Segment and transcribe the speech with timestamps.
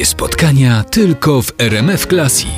[0.00, 2.50] Takie spotkania tylko w RMF Classic.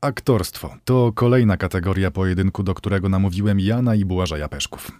[0.00, 4.90] Aktorstwo to kolejna kategoria pojedynku, do którego namówiłem Jana i Błażeja Peszków.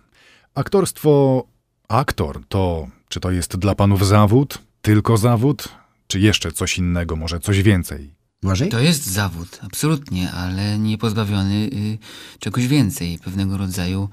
[0.55, 1.45] Aktorstwo,
[1.89, 5.69] aktor to, czy to jest dla panów zawód, tylko zawód,
[6.07, 8.22] czy jeszcze coś innego, może coś więcej?
[8.43, 8.69] Błażej?
[8.69, 11.99] To jest zawód, absolutnie, ale nie pozbawiony y,
[12.39, 14.09] czegoś więcej, pewnego rodzaju,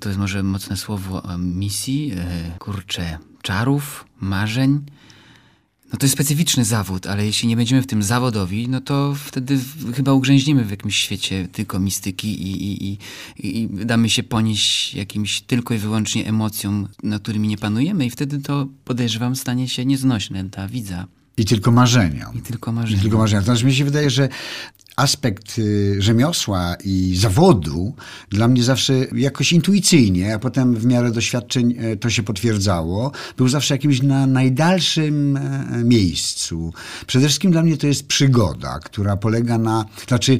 [0.00, 4.80] to jest może mocne słowo, e, misji, y, kurczę, czarów, marzeń.
[5.92, 9.58] No to jest specyficzny zawód, ale jeśli nie będziemy w tym zawodowi, no to wtedy
[9.94, 12.98] chyba ugrzęźniemy w jakimś świecie tylko mistyki i, i, i,
[13.62, 18.38] i damy się ponieść jakimś tylko i wyłącznie emocjom, nad którymi nie panujemy i wtedy
[18.38, 22.30] to podejrzewam stanie się nieznośne dla widza I tylko marzenia.
[22.34, 23.02] i tylko I marzenia.
[23.02, 23.40] tylko marzenia.
[23.40, 24.28] To znaczy mi się wydaje, że
[24.96, 27.94] aspekt y, rzemiosła i zawodu
[28.30, 33.48] dla mnie zawsze jakoś intuicyjnie, a potem w miarę doświadczeń e, to się potwierdzało, był
[33.48, 36.72] zawsze jakimś na najdalszym e, miejscu.
[37.06, 40.38] Przede wszystkim dla mnie to jest przygoda, która polega na, znaczy,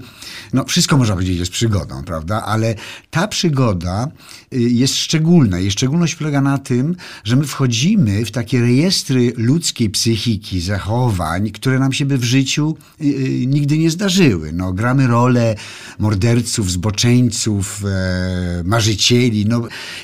[0.52, 2.74] no wszystko można powiedzieć jest przygodą, prawda, ale
[3.10, 4.08] ta przygoda
[4.52, 5.58] y, jest szczególna.
[5.58, 11.78] Jej szczególność polega na tym, że my wchodzimy w takie rejestry ludzkiej psychiki, zachowań, które
[11.78, 13.04] nam się by w życiu y,
[13.46, 14.45] nigdy nie zdarzyły.
[14.52, 15.54] No, gramy rolę
[15.98, 19.46] morderców, zboczeńców, e, marzycieli.
[19.46, 19.62] No,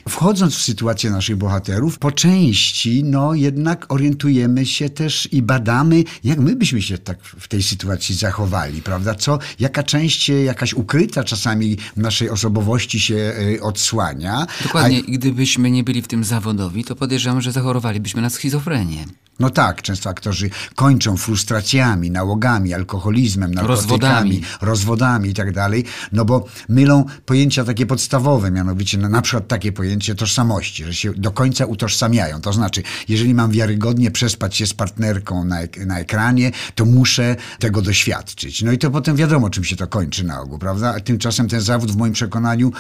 [0.08, 6.38] wchodząc w sytuację naszych bohaterów, po części no, jednak orientujemy się też i badamy, jak
[6.38, 9.14] my byśmy się tak w tej sytuacji zachowali, prawda?
[9.14, 14.46] Co, jaka część, e, jakaś ukryta czasami naszej osobowości się e, odsłania.
[14.62, 19.04] Dokładnie, A- gdybyśmy nie byli w tym zawodowi, to podejrzewam, że zachorowalibyśmy na schizofrenię.
[19.40, 24.42] No tak, często aktorzy kończą frustracjami, nałogami, alkoholizmem, Rozwodami.
[24.60, 29.72] rozwodami i tak dalej, no bo mylą pojęcia takie podstawowe, mianowicie na, na przykład takie
[29.72, 32.40] pojęcie tożsamości, że się do końca utożsamiają.
[32.40, 37.36] To znaczy, jeżeli mam wiarygodnie przespać się z partnerką na, ek- na ekranie, to muszę
[37.58, 38.62] tego doświadczyć.
[38.62, 40.94] No i to potem wiadomo, czym się to kończy na ogół, prawda?
[40.96, 42.72] A tymczasem ten zawód w moim przekonaniu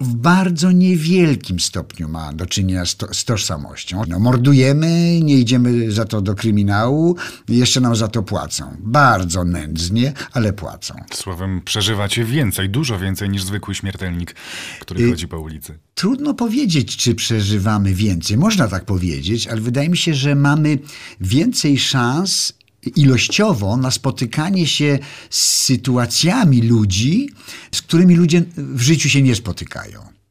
[0.00, 4.02] w bardzo niewielkim stopniu ma do czynienia z, to, z tożsamością.
[4.08, 7.16] No, mordujemy, nie idziemy za to do kryminału,
[7.48, 8.76] jeszcze nam za to płacą.
[8.80, 10.94] Bardzo nędznie, ale płacą.
[11.14, 14.34] Słowem, przeżywacie więcej, dużo więcej niż zwykły śmiertelnik,
[14.80, 15.78] który chodzi po ulicy.
[15.94, 18.36] Trudno powiedzieć, czy przeżywamy więcej.
[18.36, 20.78] Można tak powiedzieć, ale wydaje mi się, że mamy
[21.20, 22.52] więcej szans
[22.86, 24.98] ilościowo na spotykanie się
[25.30, 27.30] z sytuacjami ludzi,
[27.74, 30.21] z którymi ludzie w życiu się nie spotykają.